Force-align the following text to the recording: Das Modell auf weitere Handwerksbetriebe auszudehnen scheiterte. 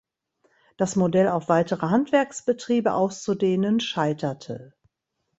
Das 0.77 0.95
Modell 0.95 1.27
auf 1.27 1.47
weitere 1.47 1.85
Handwerksbetriebe 1.91 2.91
auszudehnen 2.93 3.79
scheiterte. 3.79 4.73